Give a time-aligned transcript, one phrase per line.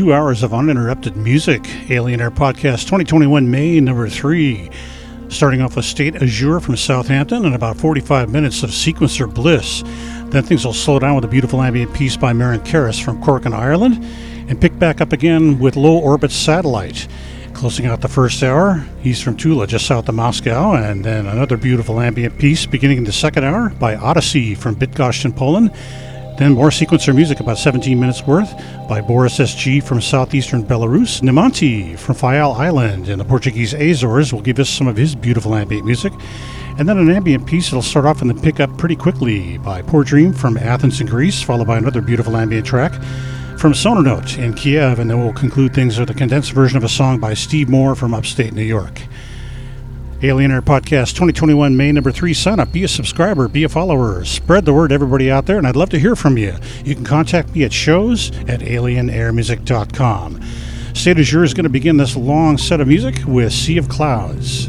[0.00, 1.60] two hours of uninterrupted music.
[1.90, 4.70] Alien Air Podcast 2021, May number three.
[5.28, 9.82] Starting off with State Azure from Southampton and about 45 minutes of sequencer bliss.
[10.30, 13.44] Then things will slow down with a beautiful ambient piece by Maren Karras from Cork
[13.44, 14.02] in Ireland
[14.48, 17.06] and pick back up again with Low Orbit Satellite.
[17.52, 21.58] Closing out the first hour, he's from Tula, just south of Moscow, and then another
[21.58, 25.70] beautiful ambient piece beginning in the second hour by Odyssey from Bydgoszcz in Poland.
[26.40, 28.54] Then more sequencer music, about 17 minutes worth,
[28.88, 31.20] by Boris SG from southeastern Belarus.
[31.20, 35.54] Nimonti from Faial Island in the Portuguese Azores will give us some of his beautiful
[35.54, 36.14] ambient music.
[36.78, 40.02] And then an ambient piece that'll start off in the pickup pretty quickly by Poor
[40.02, 42.94] Dream from Athens in Greece, followed by another beautiful ambient track
[43.58, 46.88] from Sononote in Kiev, and then we'll conclude things with a condensed version of a
[46.88, 49.02] song by Steve Moore from upstate New York.
[50.22, 52.34] Alien Air Podcast 2021, May number three.
[52.34, 55.66] Sign up, be a subscriber, be a follower, spread the word, everybody out there, and
[55.66, 56.54] I'd love to hear from you.
[56.84, 60.40] You can contact me at shows at alienairmusic.com.
[60.94, 64.68] State Azure is going to begin this long set of music with Sea of Clouds.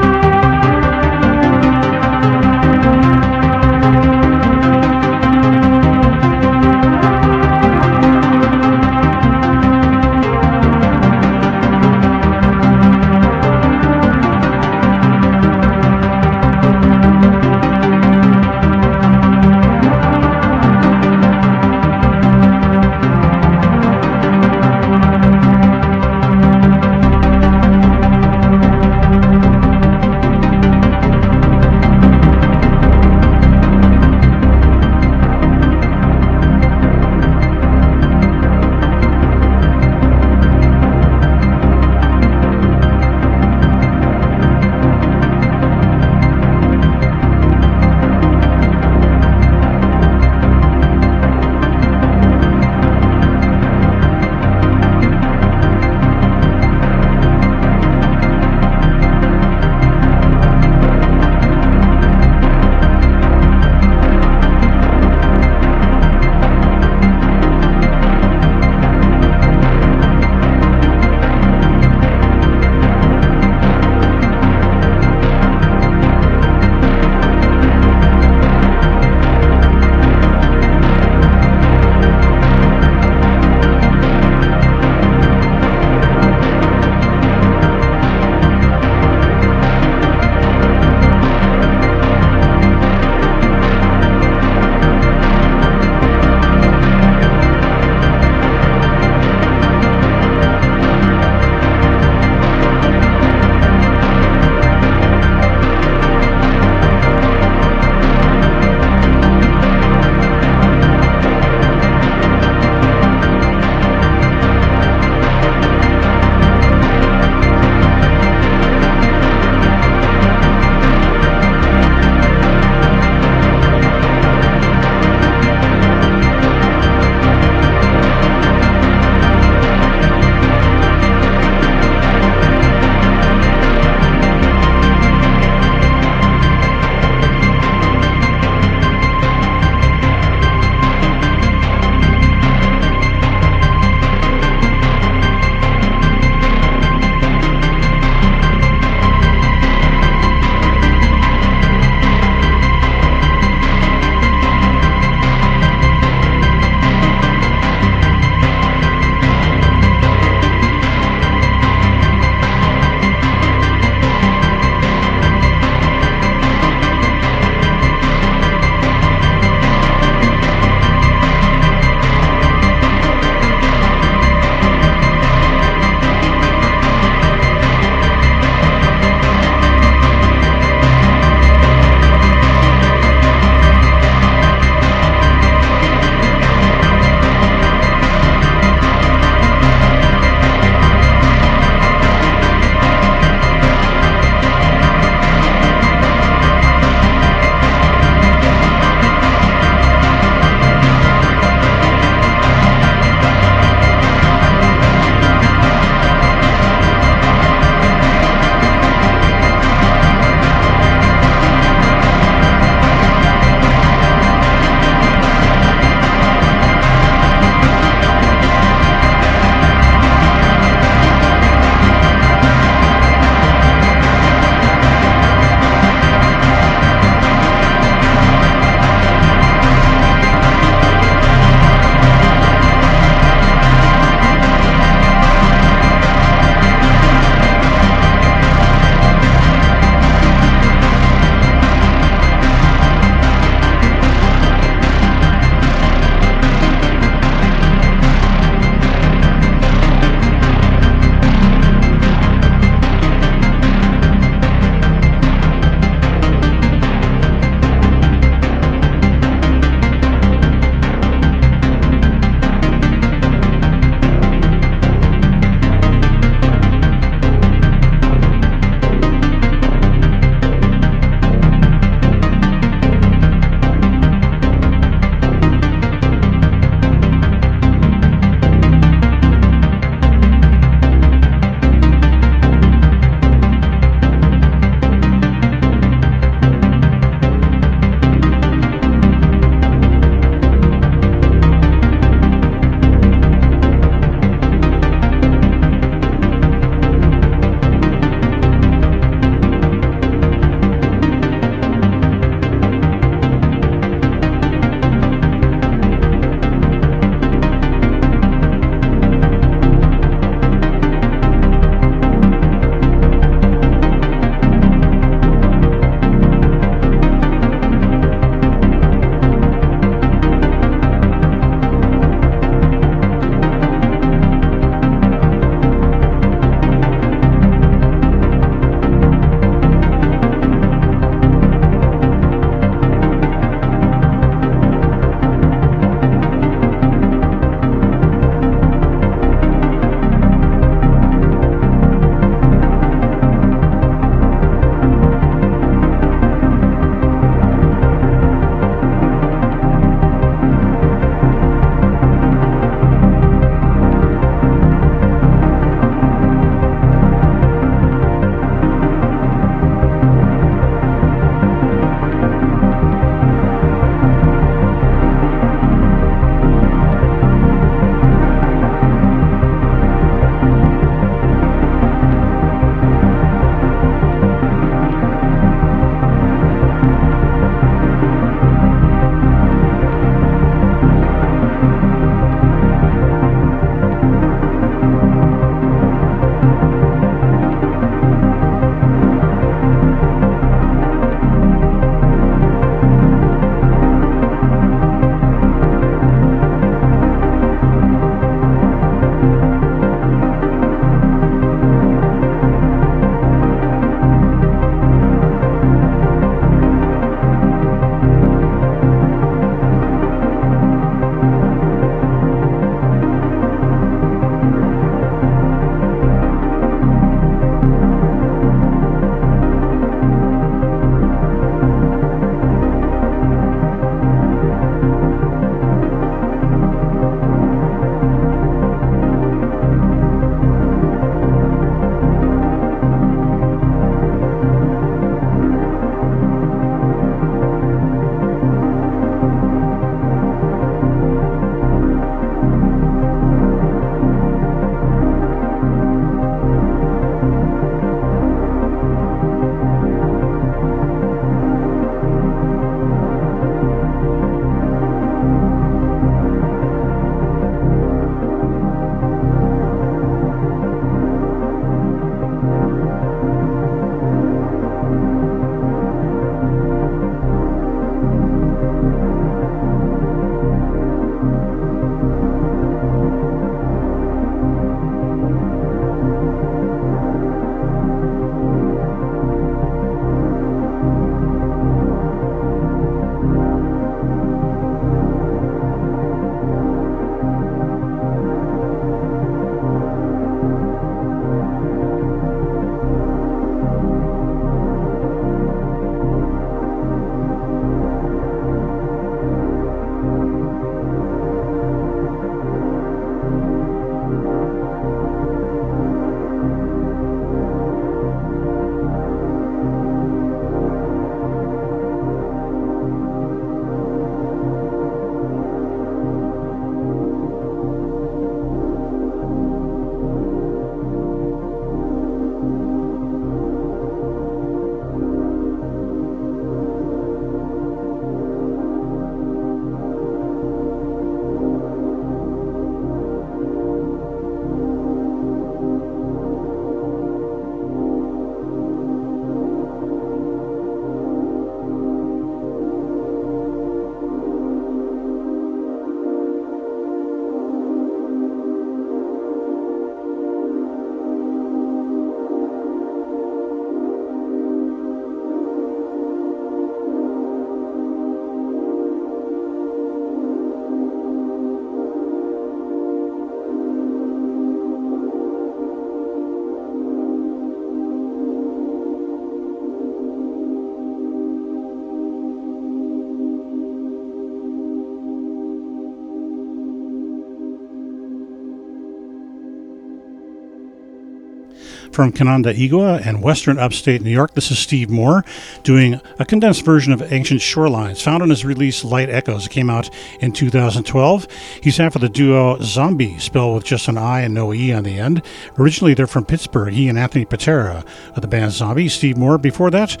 [581.92, 585.26] From Canandaigua and western upstate New York, this is Steve Moore
[585.62, 589.44] doing a condensed version of Ancient Shorelines, found on his release Light Echoes.
[589.44, 589.90] It came out
[590.20, 591.28] in 2012.
[591.62, 594.84] He's half of the duo Zombi, spelled with just an I and no E on
[594.84, 595.20] the end.
[595.58, 597.84] Originally, they're from Pittsburgh, he and Anthony Paterra
[598.16, 598.88] of the band Zombi.
[598.88, 600.00] Steve Moore before that.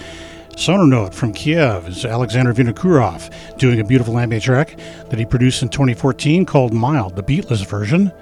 [0.56, 4.78] Sonar Note from Kiev is Alexander Vinokurov doing a beautiful ambient track
[5.10, 8.12] that he produced in 2014 called Mild, the beatless version.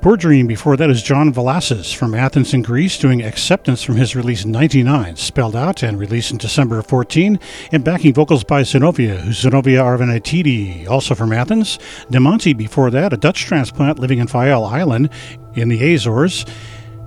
[0.00, 4.14] Poor Dream before that is John Valasis from Athens in Greece doing Acceptance from his
[4.14, 7.40] release 99, spelled out and released in December of 14,
[7.72, 11.78] and backing vocals by Zinovia, who's Zinovia Arvanitidi, also from Athens.
[12.10, 15.08] Nemonti before that, a Dutch transplant living in Faial Island
[15.54, 16.44] in the Azores,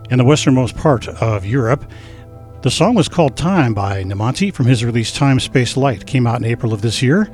[0.09, 1.89] in the westernmost part of Europe.
[2.63, 6.39] The song was called Time by Nemonti from his release Time Space Light, came out
[6.39, 7.29] in April of this year.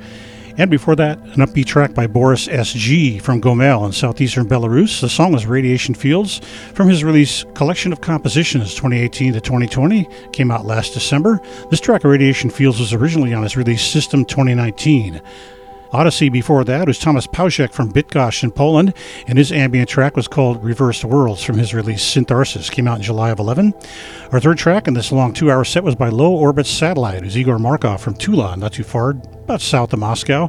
[0.56, 3.18] And before that, an upbeat track by Boris S.G.
[3.18, 5.00] from Gomel in southeastern Belarus.
[5.00, 6.40] The song was Radiation Fields
[6.74, 11.40] from his release Collection of Compositions 2018 to 2020, came out last December.
[11.70, 15.20] This track, Radiation Fields, was originally on his release System 2019.
[15.94, 18.92] Odyssey before that was Thomas Pauszek from Bydgoszcz in Poland,
[19.28, 23.02] and his ambient track was called Reversed Worlds from his release Syntharsis, came out in
[23.02, 23.72] July of 11.
[24.32, 27.60] Our third track in this long two-hour set was by Low Orbit Satellite, who's Igor
[27.60, 30.48] Markov from Tula, not too far, about south of Moscow,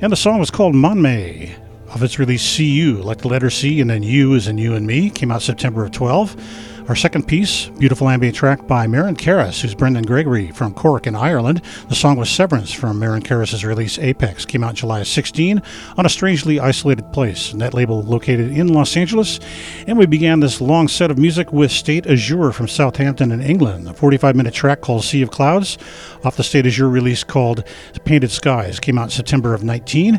[0.00, 1.50] and the song was called Monme
[1.92, 4.86] of its release CU, like the letter C and then U is in You and
[4.86, 6.69] Me, came out September of 12.
[6.90, 11.14] Our second piece, beautiful ambient track by Maren Karras, who's Brendan Gregory from Cork in
[11.14, 11.62] Ireland.
[11.88, 15.62] The song was Severance from Maren Karras' release Apex, came out July 16
[15.96, 19.38] on a strangely isolated place, net label located in Los Angeles.
[19.86, 23.86] And we began this long set of music with State Azure from Southampton in England,
[23.86, 25.78] a 45 minute track called Sea of Clouds
[26.24, 27.62] off the State Azure release called
[28.04, 30.18] Painted Skies, came out September of 19.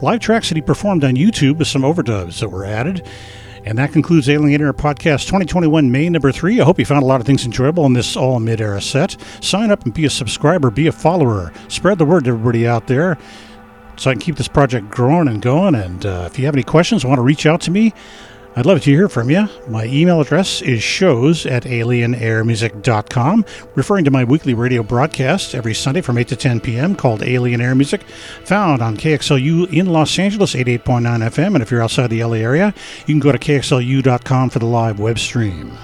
[0.00, 3.06] Live tracks that he performed on YouTube with some overdubs that were added.
[3.66, 6.60] And that concludes Alien Air Podcast 2021 May number three.
[6.60, 9.16] I hope you found a lot of things enjoyable in this all mid era set.
[9.40, 12.86] Sign up and be a subscriber, be a follower, spread the word to everybody out
[12.86, 13.18] there
[13.96, 15.74] so I can keep this project growing and going.
[15.74, 17.92] And uh, if you have any questions, want to reach out to me,
[18.58, 19.50] I'd love to hear from you.
[19.68, 26.00] My email address is shows at alienairmusic.com, referring to my weekly radio broadcast every Sunday
[26.00, 26.96] from 8 to 10 p.m.
[26.96, 28.02] called Alien Air Music,
[28.44, 31.54] found on KXLU in Los Angeles, 88.9 FM.
[31.54, 34.98] And if you're outside the LA area, you can go to kxlu.com for the live
[34.98, 35.76] web stream.